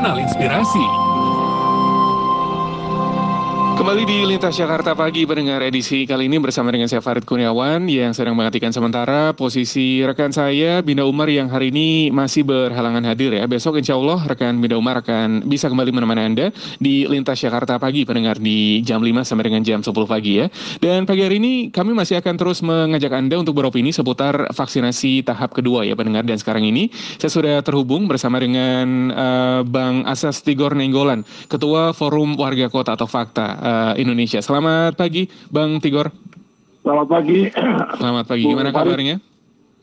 Kanal 0.00 0.16
Inspirasi. 0.16 1.39
Kembali 3.80 4.04
di 4.04 4.28
Lintas 4.28 4.60
Jakarta 4.60 4.92
Pagi 4.92 5.24
pendengar 5.24 5.64
edisi 5.64 6.04
kali 6.04 6.28
ini 6.28 6.36
bersama 6.36 6.68
dengan 6.68 6.84
saya 6.84 7.00
Farid 7.00 7.24
Kurniawan 7.24 7.88
yang 7.88 8.12
sedang 8.12 8.36
menggantikan 8.36 8.76
sementara 8.76 9.32
posisi 9.32 10.04
rekan 10.04 10.36
saya 10.36 10.84
Binda 10.84 11.08
Umar 11.08 11.32
yang 11.32 11.48
hari 11.48 11.72
ini 11.72 12.12
masih 12.12 12.44
berhalangan 12.44 13.00
hadir 13.08 13.32
ya. 13.32 13.48
Besok 13.48 13.80
insya 13.80 13.96
Allah 13.96 14.20
rekan 14.28 14.60
Binda 14.60 14.76
Umar 14.76 15.00
akan 15.00 15.48
bisa 15.48 15.72
kembali 15.72 15.96
menemani 15.96 16.20
Anda 16.28 16.46
di 16.76 17.08
Lintas 17.08 17.40
Jakarta 17.40 17.80
Pagi 17.80 18.04
pendengar 18.04 18.36
di 18.36 18.84
jam 18.84 19.00
5 19.00 19.24
sampai 19.24 19.48
dengan 19.48 19.64
jam 19.64 19.80
10 19.80 19.96
pagi 20.04 20.44
ya. 20.44 20.52
Dan 20.76 21.08
pagi 21.08 21.24
hari 21.24 21.40
ini 21.40 21.72
kami 21.72 21.96
masih 21.96 22.20
akan 22.20 22.36
terus 22.36 22.60
mengajak 22.60 23.16
Anda 23.16 23.40
untuk 23.40 23.56
beropini 23.56 23.96
seputar 23.96 24.52
vaksinasi 24.52 25.24
tahap 25.24 25.56
kedua 25.56 25.88
ya 25.88 25.96
pendengar. 25.96 26.28
Dan 26.28 26.36
sekarang 26.36 26.68
ini 26.68 26.92
saya 27.16 27.32
sudah 27.32 27.56
terhubung 27.64 28.12
bersama 28.12 28.44
dengan 28.44 29.08
uh, 29.08 29.64
Bang 29.64 30.04
Asas 30.04 30.44
Tigor 30.44 30.76
Nenggolan, 30.76 31.24
Ketua 31.48 31.96
Forum 31.96 32.36
Warga 32.36 32.68
Kota 32.68 32.92
atau 32.92 33.08
Fakta 33.08 33.56
uh, 33.56 33.68
Indonesia. 33.96 34.40
Selamat 34.40 34.94
pagi, 34.94 35.26
Bang 35.48 35.78
Tigor. 35.78 36.08
Selamat 36.80 37.06
pagi. 37.08 37.40
Selamat 37.96 38.24
pagi. 38.24 38.44
Gimana 38.44 38.70
kabarnya? 38.70 39.16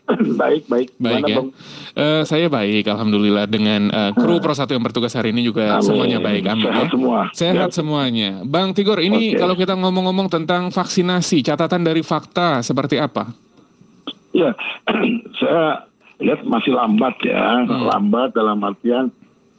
baik, 0.08 0.72
baik. 0.72 0.90
Baik 0.98 1.20
Gimana, 1.20 1.28
ya. 1.28 1.36
Bang? 1.36 1.48
Uh, 1.94 2.22
saya 2.24 2.48
baik, 2.48 2.88
alhamdulillah. 2.88 3.44
Dengan 3.46 3.92
uh, 3.92 4.12
kru 4.16 4.40
Pro 4.40 4.56
1 4.56 4.64
yang 4.72 4.80
bertugas 4.82 5.12
hari 5.12 5.36
ini 5.36 5.44
juga 5.44 5.78
Amin. 5.78 5.84
semuanya 5.84 6.18
baik, 6.18 6.44
amin 6.48 6.64
Sehat 6.64 6.80
ya. 6.80 6.90
semua. 6.90 7.20
Sehat 7.36 7.70
Ya. 7.70 7.76
semuanya. 7.76 8.30
Bang 8.42 8.72
Tigor, 8.72 8.98
ini 8.98 9.36
Oke. 9.36 9.40
kalau 9.40 9.56
kita 9.60 9.76
ngomong-ngomong 9.76 10.32
tentang 10.32 10.72
vaksinasi, 10.72 11.44
catatan 11.44 11.84
dari 11.84 12.00
fakta 12.02 12.64
seperti 12.64 12.98
apa? 12.98 13.28
Ya, 14.32 14.56
saya 15.44 15.84
lihat 16.18 16.42
masih 16.48 16.72
lambat 16.72 17.14
ya, 17.22 17.68
Hmm. 17.68 17.86
lambat 17.86 18.32
dalam 18.32 18.64
artian 18.64 19.12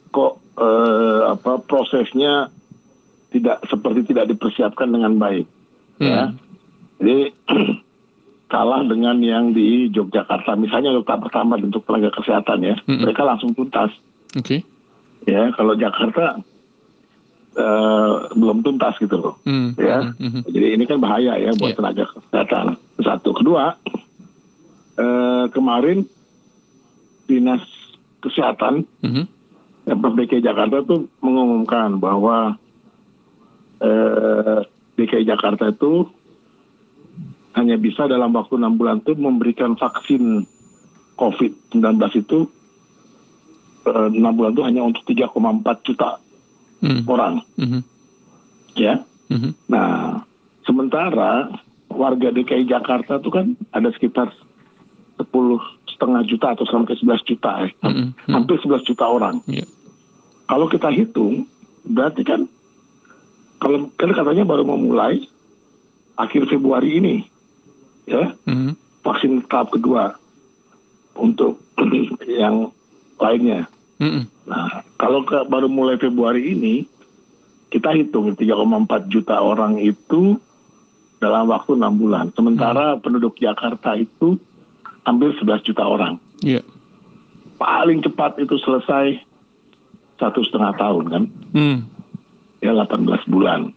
kok 0.09 0.41
eh, 0.57 1.21
apa 1.29 1.61
prosesnya 1.61 2.49
tidak 3.29 3.61
seperti 3.65 4.03
tidak 4.05 4.25
dipersiapkan 4.27 4.89
dengan 4.89 5.15
baik. 5.15 5.45
Ya, 5.99 6.31
Hmm. 6.31 6.39
jadi 6.97 7.17
kalah 8.53 8.81
dengan 8.83 9.19
yang 9.19 9.51
di 9.51 9.91
Yogyakarta, 9.91 10.55
misalnya 10.55 10.95
tahap 11.03 11.29
pertama 11.29 11.55
untuk 11.55 11.85
tenaga 11.85 12.09
kesehatan 12.15 12.59
ya, 12.63 12.75
Hmm. 12.83 13.03
mereka 13.03 13.21
langsung 13.21 13.53
tuntas. 13.53 13.91
Oke. 14.33 14.63
Ya, 15.27 15.51
kalau 15.53 15.75
Jakarta 15.75 16.39
eh, 17.51 18.13
belum 18.31 18.61
tuntas 18.61 18.95
gitu 18.97 19.19
loh. 19.19 19.35
Hmm, 19.43 19.73
ya. 19.75 20.13
hmm, 20.15 20.29
hmm, 20.31 20.41
Jadi 20.47 20.67
ini 20.69 20.83
kan 20.85 21.01
bahaya 21.01 21.33
ya 21.35 21.51
buat 21.57 21.73
Iya. 21.73 21.77
tenaga 21.77 22.03
kesehatan. 22.07 22.65
Satu, 23.01 23.29
kedua, 23.35 23.75
eh, 24.95 25.45
kemarin 25.49 26.05
dinas 27.25 27.61
kesehatan 28.19 28.85
hmm, 29.01 29.25
Pemprov 29.83 30.13
DKI 30.15 30.39
Jakarta 30.39 30.85
tuh 30.85 31.09
mengumumkan 31.19 31.97
bahwa 31.97 32.55
DKI 34.99 35.23
Jakarta 35.23 35.71
itu 35.71 36.07
hanya 37.55 37.75
bisa 37.79 38.05
dalam 38.05 38.35
waktu 38.35 38.59
enam 38.59 38.75
bulan 38.75 39.01
itu 39.01 39.15
memberikan 39.15 39.73
vaksin 39.79 40.45
COVID-19 41.19 41.83
itu 42.15 42.47
eh, 43.87 44.09
enam 44.15 44.33
bulan 44.35 44.51
itu 44.55 44.63
hanya 44.63 44.81
untuk 44.85 45.03
3,4 45.07 45.87
juta 45.87 46.19
hmm, 46.83 47.01
orang, 47.07 47.43
hmm, 47.59 47.81
ya. 48.79 49.03
hmm, 49.27 49.51
Nah, 49.67 50.23
sementara 50.63 51.51
warga 51.91 52.29
DKI 52.31 52.69
Jakarta 52.69 53.19
itu 53.19 53.29
kan 53.33 53.57
ada 53.75 53.89
sekitar 53.91 54.31
10 55.19 55.27
setengah 55.91 56.23
juta 56.23 56.55
atau 56.55 56.63
sampai 56.63 56.95
11 56.95 57.27
juta, 57.27 57.51
ya. 57.67 57.69
hmm, 57.83 58.15
hmm, 58.15 58.31
hampir 58.31 58.55
11 58.63 58.87
juta 58.87 59.03
orang. 59.03 59.43
Iya. 59.51 59.67
Kalau 60.47 60.65
kita 60.71 60.89
hitung, 60.95 61.43
berarti 61.83 62.23
kan 62.23 62.47
kalau 63.59 63.91
kan 63.99 64.11
katanya 64.15 64.47
baru 64.47 64.63
memulai 64.63 65.27
akhir 66.15 66.47
Februari 66.47 66.99
ini, 66.99 67.15
ya 68.07 68.33
hmm, 68.47 68.75
vaksin 69.03 69.43
tahap 69.47 69.75
kedua 69.75 70.15
untuk 71.19 71.59
yang 72.41 72.71
lainnya. 73.19 73.67
hmm, 73.99 74.23
Nah, 74.49 74.81
kalau 74.97 75.21
ke, 75.27 75.45
baru 75.45 75.69
mulai 75.69 75.99
Februari 75.99 76.55
ini, 76.55 76.75
kita 77.69 77.93
hitung 77.93 78.33
3,4 78.33 79.13
juta 79.13 79.37
orang 79.37 79.77
itu 79.77 80.41
dalam 81.21 81.51
waktu 81.51 81.77
enam 81.77 81.93
bulan. 81.99 82.31
Sementara 82.33 82.97
penduduk 82.97 83.37
Jakarta 83.37 83.93
itu 83.93 84.39
hampir 85.05 85.35
11 85.37 85.67
juta 85.67 85.83
orang. 85.85 86.17
Iya. 86.41 86.63
Paling 87.59 88.01
cepat 88.01 88.39
itu 88.39 88.55
selesai 88.63 89.19
satu 90.17 90.43
setengah 90.43 90.73
tahun 90.75 91.05
kan, 91.11 91.23
Hmm, 91.55 91.77
ya 92.59 92.71
18 92.71 92.99
bulan. 93.25 93.71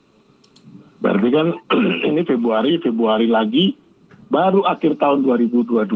Berarti 0.98 1.28
kan 1.28 1.46
ini 2.08 2.22
Februari, 2.22 2.78
Februari 2.78 3.26
lagi, 3.26 3.74
baru 4.28 4.62
akhir 4.62 4.96
tahun 4.96 5.22
2022. 5.22 5.88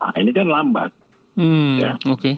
Nah, 0.00 0.14
ini 0.16 0.30
kan 0.30 0.46
lambat, 0.46 0.90
hmm, 1.34 1.76
Ya. 1.76 1.92
oke. 2.04 2.36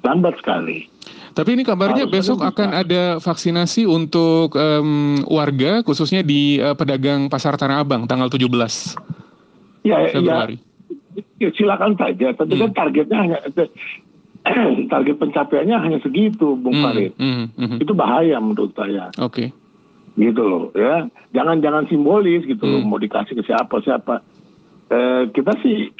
lambat 0.00 0.38
sekali. 0.38 0.88
Tapi 1.32 1.52
ini 1.52 1.62
kabarnya 1.62 2.08
Harusnya 2.08 2.16
besok 2.16 2.38
bisa. 2.40 2.48
akan 2.48 2.68
ada 2.72 3.02
vaksinasi 3.18 3.84
untuk 3.84 4.56
em, 4.56 5.20
warga, 5.26 5.82
khususnya 5.82 6.22
di 6.22 6.56
eh, 6.56 6.72
pedagang 6.72 7.28
Pasar 7.28 7.54
Tanah 7.54 7.84
Abang, 7.84 8.08
tanggal 8.08 8.30
17 8.30 8.96
Ya, 9.82 10.00
ya, 10.00 10.08
Februari. 10.10 10.56
ya 11.36 11.52
silakan 11.52 11.92
saja. 11.94 12.32
Tapi 12.32 12.52
kan 12.54 12.70
Hmm. 12.70 12.76
targetnya 12.76 13.18
hanya 13.18 13.38
target 14.92 15.16
pencapaiannya 15.18 15.76
hanya 15.76 15.98
segitu, 15.98 16.54
Bung 16.54 16.78
Hmm, 16.78 16.84
Farid. 16.84 17.12
hmm, 17.18 17.44
hmm, 17.56 17.76
Itu 17.82 17.92
bahaya 17.92 18.38
menurut 18.38 18.72
saya, 18.72 19.10
Oke. 19.18 19.50
gitu 20.14 20.42
loh. 20.42 20.64
Ya, 20.72 21.10
jangan-jangan 21.34 21.90
simbolis 21.90 22.46
gitu 22.46 22.62
loh, 22.62 22.80
Hmm. 22.80 22.88
mau 22.88 23.00
dikasih 23.00 23.34
ke 23.34 23.42
siapa 23.42 23.82
siapa. 23.82 24.22
Eh, 24.86 25.22
kita 25.34 25.58
sih 25.60 25.90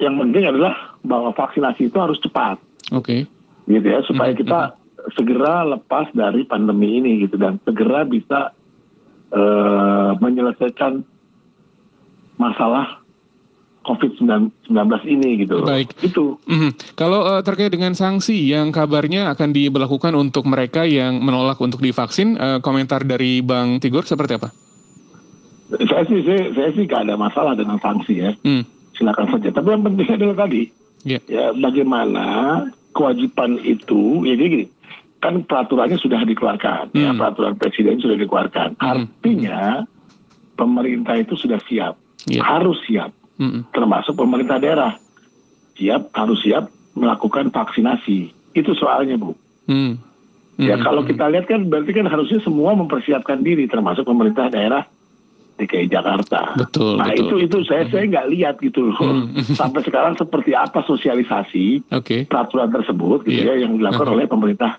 yang 0.00 0.16
penting 0.16 0.48
adalah 0.48 0.96
bahwa 1.04 1.36
vaksinasi 1.36 1.92
itu 1.92 1.98
harus 2.00 2.16
cepat, 2.18 2.56
Oke. 2.90 3.28
gitu 3.68 3.86
ya, 3.86 4.00
supaya 4.02 4.32
Hmm, 4.32 4.40
kita 4.40 4.60
segera 5.12 5.66
lepas 5.66 6.08
dari 6.14 6.46
pandemi 6.46 6.96
ini 6.96 7.26
gitu 7.26 7.36
dan 7.36 7.58
segera 7.62 8.06
bisa 8.06 8.54
eh, 9.32 10.10
menyelesaikan 10.20 11.00
masalah 12.36 13.01
COVID-19 13.82 14.50
ini 15.04 15.42
gitu. 15.42 15.62
Baik. 15.62 15.90
Itu 16.00 16.38
Mhm. 16.46 16.94
Kalau 16.94 17.26
eh, 17.28 17.42
terkait 17.42 17.70
dengan 17.70 17.92
sanksi 17.92 18.38
yang 18.46 18.70
kabarnya 18.70 19.30
akan 19.30 19.50
diberlakukan 19.50 20.14
untuk 20.14 20.46
mereka 20.46 20.82
yang 20.82 21.18
menolak 21.18 21.58
untuk 21.58 21.78
divaksin, 21.78 22.34
eh, 22.34 22.58
komentar 22.58 23.02
dari 23.02 23.40
Bang 23.40 23.78
Tigor 23.78 24.02
seperti 24.02 24.38
apa? 24.38 24.50
saya 25.72 26.04
sih 26.04 26.20
saya, 26.20 26.52
saya 26.52 26.68
sih 26.76 26.84
gak 26.84 27.08
ada 27.08 27.16
masalah 27.16 27.56
dengan 27.56 27.80
sanksi 27.80 28.20
ya 28.20 28.30
Hmm. 28.44 28.60
silakan 28.92 29.24
saja 29.32 29.48
tapi 29.48 29.72
yang 29.72 29.80
penting 29.80 30.04
adalah 30.06 30.44
tadi 30.44 30.68
Ya. 31.02 31.16
ya 31.24 31.50
bagaimana 31.50 32.26
kewajiban 32.92 33.56
itu 33.58 34.20
ya 34.22 34.36
jadi 34.36 34.48
gini 34.52 34.66
kan 35.16 35.40
peraturannya 35.40 35.96
sudah 35.96 36.20
dikeluarkan 36.22 36.92
ya 36.92 37.10
Hmm. 37.10 37.16
peraturan 37.16 37.56
presiden 37.56 37.96
sudah 37.98 38.20
dikeluarkan 38.20 38.76
Hmm. 38.76 38.84
artinya 38.84 39.88
pemerintah 40.54 41.16
itu 41.16 41.34
sudah 41.34 41.56
siap 41.64 41.96
Ya. 42.28 42.44
harus 42.44 42.76
siap 42.84 43.10
Mhm. 43.42 43.60
termasuk 43.70 44.14
pemerintah 44.14 44.56
daerah 44.56 44.94
siap 45.74 46.14
harus 46.14 46.38
siap 46.38 46.70
melakukan 46.94 47.50
vaksinasi 47.50 48.18
itu 48.52 48.70
soalnya 48.72 49.16
bu 49.16 49.34
Hmm. 49.62 49.98
Ya 50.58 50.76
Mhm. 50.76 50.84
kalau 50.84 51.02
kita 51.02 51.26
lihat 51.26 51.46
kan 51.46 51.66
berarti 51.66 51.90
kan 51.92 52.04
harusnya 52.04 52.38
semua 52.38 52.70
mempersiapkan 52.72 53.40
diri 53.40 53.64
termasuk 53.64 54.04
pemerintah 54.04 54.46
daerah 54.46 54.84
DKI 55.54 55.86
Jakarta. 55.86 56.56
Betul, 56.56 56.98
Nah 56.98 57.08
betul. 57.08 57.38
itu 57.40 57.46
itu 57.46 57.56
saya 57.64 57.86
saya 57.86 58.04
nggak 58.04 58.26
lihat 58.28 58.54
gitu 58.58 58.90
loh 58.90 58.98
Hmm. 58.98 59.32
sampai 59.54 59.80
sekarang 59.80 60.14
seperti 60.14 60.52
apa 60.52 60.82
sosialisasi 60.82 61.86
Oke. 61.90 62.26
peraturan 62.26 62.68
tersebut 62.68 63.22
gitu 63.22 63.42
Iya. 63.42 63.54
ya 63.54 63.64
yang 63.64 63.76
dilakukan 63.76 64.06
Uh-huh. 64.06 64.16
oleh 64.18 64.26
pemerintah 64.26 64.76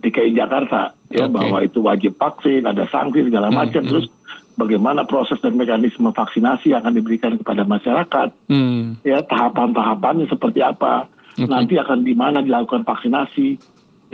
DKI 0.00 0.32
Jakarta 0.32 0.92
ya 1.08 1.24
Oke. 1.24 1.32
bahwa 1.32 1.58
itu 1.60 1.78
wajib 1.80 2.12
vaksin 2.16 2.64
ada 2.64 2.84
sanksi 2.86 3.24
segala 3.24 3.48
macam 3.50 3.80
hmm. 3.80 3.90
terus 3.90 4.06
bagaimana 4.54 5.02
proses 5.06 5.38
dan 5.42 5.58
mekanisme 5.58 6.10
vaksinasi 6.10 6.70
yang 6.74 6.82
akan 6.82 6.94
diberikan 6.98 7.34
kepada 7.38 7.62
masyarakat 7.66 8.28
Hmm. 8.50 8.98
ya 9.02 9.22
tahapan-tahapannya 9.26 10.30
seperti 10.30 10.62
apa 10.62 11.10
Oke. 11.34 11.50
nanti 11.50 11.74
akan 11.78 12.06
di 12.06 12.14
mana 12.14 12.40
dilakukan 12.40 12.86
vaksinasi 12.86 13.58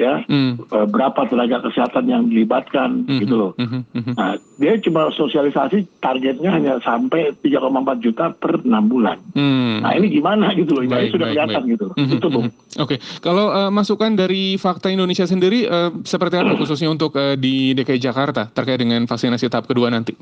ya 0.00 0.25
eh, 0.25 0.56
berapa 0.88 1.29
tenaga 1.29 1.61
kesehatan 1.61 2.08
yang 2.08 2.23
dilibatkan 2.25 3.05
Mhm. 3.05 3.20
gitu 3.20 3.35
loh. 3.37 3.52
Mhm. 3.61 3.81
Mhm. 3.93 4.12
Nah, 4.17 4.32
dia 4.56 4.73
cuma 4.81 5.12
sosialisasi 5.12 5.85
targetnya 6.00 6.49
hanya 6.49 6.81
sampai 6.81 7.37
3,4 7.37 7.61
juta 8.00 8.32
per 8.32 8.64
enam 8.64 8.88
bulan. 8.88 9.20
Hmm. 9.32 9.85
Nah, 9.85 9.93
ini 9.93 10.08
gimana 10.08 10.56
gitu 10.56 10.73
loh. 10.73 10.82
Baik, 10.82 10.88
Ini 10.88 11.12
sudah 11.12 11.26
baik, 11.29 11.37
kelihatan 11.37 11.61
baik. 11.61 11.73
gitu. 11.76 11.85
loh. 11.85 11.94
Mhm, 11.94 12.12
Itu, 12.17 12.26
Bung. 12.26 12.47
mhm. 12.49 12.81
Oke, 12.81 12.97
kalau 13.20 13.47
eh, 13.52 13.69
masukan 13.69 14.17
dari 14.17 14.56
fakta 14.56 14.88
Indonesia 14.88 15.29
sendiri 15.29 15.69
eh, 15.69 15.91
seperti 16.02 16.41
apa 16.41 16.56
khususnya 16.61 16.88
untuk 16.88 17.12
eh, 17.14 17.37
di 17.37 17.76
DKI 17.76 18.00
Jakarta 18.00 18.49
terkait 18.49 18.81
dengan 18.81 19.05
vaksinasi 19.05 19.47
tahap 19.47 19.69
kedua 19.69 19.93
nanti? 19.93 20.17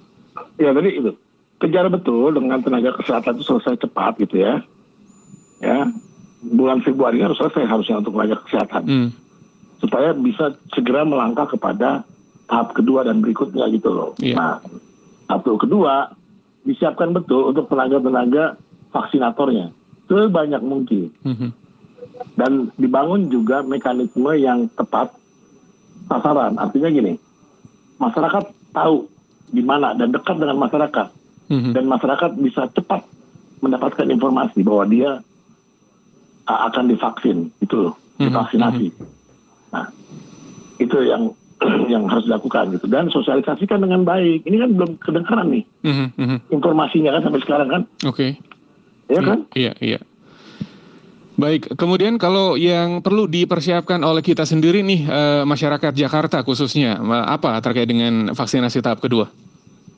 Ya, 0.58 0.74
tadi 0.74 0.90
itu. 0.92 1.14
Kejar 1.58 1.86
betul 1.86 2.34
dengan 2.34 2.58
tenaga 2.58 2.94
kesehatan 2.94 3.34
itu 3.34 3.46
selesai 3.46 3.78
cepat 3.78 4.18
gitu 4.18 4.42
ya. 4.42 4.58
Ya. 5.58 5.86
Bulan 6.38 6.78
Februari 6.80 7.18
harus 7.18 7.34
selesai 7.34 7.62
harusnya 7.62 7.98
untuk 7.98 8.14
tenaga 8.14 8.38
kesehatan. 8.42 8.82
Hmm. 8.82 9.08
Supaya 9.78 10.14
bisa 10.14 10.54
segera 10.74 11.06
melangkah 11.06 11.46
kepada 11.46 12.02
tahap 12.48 12.74
kedua 12.74 13.06
dan 13.06 13.22
berikutnya 13.22 13.68
gitu 13.70 13.90
loh. 13.92 14.10
Iya. 14.18 14.34
Nah, 14.34 14.54
tahap 15.30 15.46
kedua 15.58 16.12
disiapkan 16.66 17.14
betul 17.14 17.52
untuk 17.54 17.70
tenaga-tenaga 17.70 18.58
vaksinatornya 18.90 19.72
sebanyak 20.08 20.62
mungkin 20.64 21.12
Mhm. 21.22 21.48
dan 22.40 22.72
dibangun 22.80 23.28
juga 23.28 23.60
mekanisme 23.60 24.32
yang 24.40 24.66
tepat 24.72 25.12
sasaran. 26.08 26.56
Artinya 26.56 26.88
gini, 26.88 27.12
masyarakat 28.00 28.44
tahu 28.72 29.04
di 29.52 29.60
mana 29.60 29.92
dan 29.92 30.12
dekat 30.12 30.36
dengan 30.40 30.56
masyarakat 30.56 31.06
Mhm. 31.48 31.72
dan 31.76 31.84
masyarakat 31.88 32.30
bisa 32.40 32.68
cepat 32.72 33.04
mendapatkan 33.60 34.08
informasi 34.08 34.64
bahwa 34.64 34.84
dia 34.88 35.10
akan 36.48 36.88
divaksin 36.88 37.52
itu 37.60 37.76
loh, 37.76 37.94
Mhm, 38.16 38.32
divaksinasi. 38.32 38.86
Nah, 39.68 39.86
itu 40.78 40.96
yang 41.02 41.32
yang 41.92 42.06
harus 42.06 42.24
dilakukan 42.24 42.70
gitu 42.78 42.86
dan 42.86 43.10
sosialisasikan 43.10 43.82
dengan 43.82 44.06
baik. 44.06 44.46
Ini 44.46 44.56
kan 44.62 44.70
belum 44.78 44.90
kedengaran 45.02 45.46
nih 45.50 45.64
Mhm, 45.82 46.06
mhm. 46.14 46.38
informasinya 46.54 47.18
kan 47.18 47.22
sampai 47.26 47.40
sekarang 47.42 47.68
kan, 47.68 47.82
Oke. 48.06 48.38
ya 49.10 49.20
kan? 49.20 49.42
Iya, 49.58 49.74
iya. 49.82 49.98
Baik, 51.38 51.70
kemudian 51.78 52.18
kalau 52.18 52.58
yang 52.58 52.98
perlu 52.98 53.30
dipersiapkan 53.30 54.02
oleh 54.02 54.26
kita 54.26 54.42
sendiri 54.42 54.82
nih, 54.82 55.06
eh, 55.06 55.42
masyarakat 55.46 55.94
Jakarta 55.94 56.42
khususnya, 56.42 56.98
eh, 56.98 57.24
apa 57.30 57.62
terkait 57.62 57.86
dengan 57.86 58.34
vaksinasi 58.34 58.82
tahap 58.82 58.98
kedua? 58.98 59.30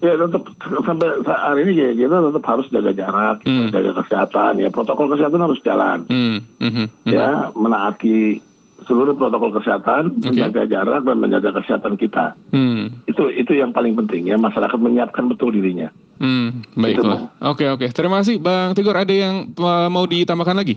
Ya 0.01 0.17
tetap 0.17 0.49
sampai 0.81 1.13
saat 1.25 1.41
hari 1.45 1.61
ini 1.69 1.73
ya, 1.77 1.89
kita 1.93 2.25
tetap 2.25 2.45
harus 2.45 2.67
jaga 2.73 2.93
jarak, 2.93 3.37
Hmm. 3.45 3.69
jaga 3.69 4.01
kesehatan 4.01 4.53
ya 4.57 4.69
protokol 4.73 5.13
kesehatan 5.13 5.45
harus 5.45 5.61
jalan 5.61 6.09
Hmm, 6.09 6.41
mhm, 6.57 6.89
mhm. 7.05 7.13
ya 7.13 7.53
menaati 7.53 8.41
seluruh 8.85 9.13
protokol 9.13 9.53
kesehatan, 9.53 10.15
Oke. 10.15 10.31
menjaga 10.31 10.63
jarak 10.65 11.03
dan 11.03 11.17
menjaga 11.17 11.51
kesehatan 11.57 11.95
kita. 11.95 12.33
Hmm, 12.51 13.03
Itu 13.05 13.29
itu 13.29 13.53
yang 13.53 13.71
paling 13.71 13.93
penting 13.95 14.27
ya 14.27 14.37
masyarakat 14.37 14.77
menyiapkan 14.77 15.27
betul 15.27 15.51
dirinya. 15.51 15.89
hmm, 16.19 16.77
baiklah. 16.77 17.33
Oke, 17.43 17.65
oke. 17.67 17.89
Terima 17.91 18.21
kasih, 18.21 18.39
Bang 18.39 18.73
Tigor. 18.73 18.95
Ada 18.95 19.13
yang 19.13 19.35
eh, 19.51 19.89
mau 19.89 20.05
ditambahkan 20.05 20.57
lagi? 20.57 20.77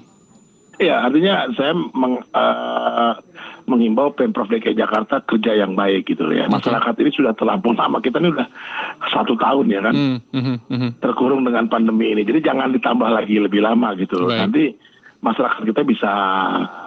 Ya 0.81 1.05
artinya 1.05 1.47
saya 1.53 1.71
meng, 1.73 2.17
eh, 2.19 3.11
menghimbau 3.63 4.11
pemprov 4.11 4.49
DKI 4.49 4.75
Jakarta 4.75 5.23
kerja 5.23 5.55
yang 5.55 5.77
baik 5.77 6.09
gitu 6.09 6.27
ya. 6.33 6.49
Masyarakat 6.49 6.97
ini 6.99 7.11
sudah 7.13 7.31
terlampau 7.31 7.71
lama 7.71 8.01
kita 8.01 8.19
ini 8.19 8.33
udah 8.33 8.47
satu 9.07 9.37
tahun 9.39 9.71
ya 9.71 9.79
kan 9.79 9.93
Hmm, 9.95 10.17
mhm, 10.35 10.55
mhm. 10.67 10.89
terkurung 10.99 11.45
dengan 11.45 11.69
pandemi 11.69 12.11
ini. 12.11 12.27
Jadi 12.27 12.43
jangan 12.43 12.73
ditambah 12.73 13.07
lagi 13.07 13.39
lebih 13.39 13.63
lama 13.63 13.95
gitu 13.95 14.19
loh. 14.19 14.27
Baik. 14.27 14.41
Nanti 14.43 14.63
masyarakat 15.23 15.61
kita 15.63 15.81
bisa 15.87 16.11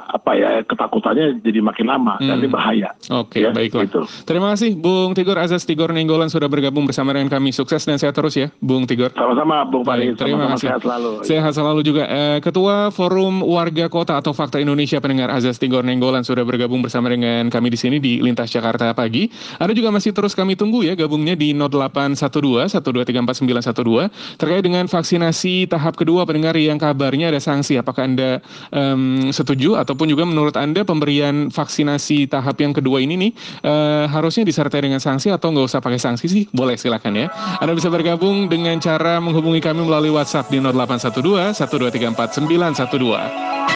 apa 0.07 0.31
ya 0.33 0.51
ketakutannya 0.63 1.43
jadi 1.43 1.59
makin 1.59 1.87
lama 1.87 2.15
dan 2.19 2.39
Hmm. 2.39 2.41
ini 2.41 2.49
bahaya. 2.49 2.89
Oke, 3.11 3.41
Ya, 3.41 3.51
baiklah. 3.51 3.85
gitu. 3.85 4.07
Terima 4.23 4.55
kasih, 4.55 4.75
Bung 4.75 5.13
Tigor 5.13 5.35
Azaz 5.37 5.63
Tigor 5.63 5.91
Nenggolan 5.91 6.29
sudah 6.29 6.47
bergabung 6.47 6.87
bersama 6.87 7.11
dengan 7.11 7.27
kami. 7.29 7.51
Sukses 7.51 7.83
dan 7.83 7.97
sehat 7.97 8.13
terus 8.13 8.35
ya, 8.35 8.49
Bung 8.59 8.85
Tigor. 8.85 9.11
Sama-sama 9.13 9.65
Bung 9.65 9.83
Fahri, 9.83 10.15
terima 10.15 10.47
sama-sama 10.47 10.55
kasih. 10.55 10.67
sehat 10.69 10.81
selalu. 10.81 11.11
Sehat 11.23 11.53
selalu 11.53 11.81
juga. 11.83 12.05
Eh, 12.07 12.39
Ketua 12.39 12.89
Forum 12.89 13.43
Warga 13.43 13.87
Kota 13.87 14.15
atau 14.15 14.31
Fakta 14.31 14.57
Indonesia 14.57 14.99
pendengar 14.99 15.29
Azaz 15.29 15.57
Tigor 15.57 15.83
Nenggolan 15.83 16.23
sudah 16.23 16.43
bergabung 16.43 16.81
bersama 16.81 17.09
dengan 17.09 17.49
kami 17.49 17.69
di 17.69 17.77
sini 17.77 17.97
di 17.99 18.21
Lintas 18.21 18.49
Jakarta 18.49 18.93
pagi. 18.93 19.27
Anda 19.57 19.73
juga 19.73 19.91
masih 19.91 20.13
terus 20.13 20.33
kami 20.33 20.55
tunggu 20.55 20.83
ya 20.83 20.95
gabungnya 20.95 21.35
di 21.35 21.51
0812 21.53 22.77
1234912 22.77 24.09
terkait 24.37 24.63
dengan 24.63 24.87
vaksinasi 24.87 25.67
tahap 25.67 25.97
kedua 25.97 26.23
pendengar 26.23 26.55
yang 26.55 26.77
kabarnya 26.77 27.29
ada 27.29 27.41
sanksi. 27.41 27.77
Apakah 27.77 28.05
Anda 28.05 28.31
em, 28.71 29.31
setuju 29.31 29.75
ataupun 29.97 30.13
juga 30.13 30.29
menurut 30.29 30.53
Anda 30.61 30.85
pemberian 30.85 31.49
vaksinasi 31.49 32.29
tahap 32.29 32.61
yang 32.61 32.77
kedua 32.77 33.01
ini 33.01 33.17
nih 33.17 33.33
eh, 33.65 34.05
harusnya 34.05 34.45
disertai 34.45 34.85
dengan 34.85 35.01
sanksi 35.01 35.33
atau 35.33 35.57
nggak 35.57 35.73
usah 35.73 35.81
pakai 35.81 35.97
sanksi 35.97 36.29
sih? 36.29 36.45
Boleh 36.53 36.77
silakan 36.77 37.17
ya. 37.17 37.33
Anda 37.65 37.73
bisa 37.73 37.89
bergabung 37.89 38.53
dengan 38.53 38.77
cara 38.77 39.17
menghubungi 39.25 39.65
kami 39.65 39.89
melalui 39.89 40.13
WhatsApp 40.13 40.53
di 40.53 40.61
0812 40.61 41.57
1234912. 41.57 43.57